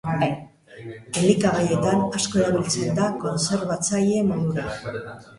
[1.23, 4.65] Elikagaietan asko erabiltzen da kontserbatzaile modura.